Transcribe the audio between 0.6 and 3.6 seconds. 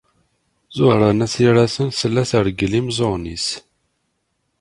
Ẓuhṛa n At Yiraten tella treggel imeẓẓuɣen-nnes.